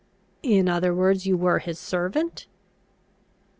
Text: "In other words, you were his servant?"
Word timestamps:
"In 0.41 0.67
other 0.67 0.95
words, 0.95 1.27
you 1.27 1.37
were 1.37 1.59
his 1.59 1.77
servant?" 1.77 2.47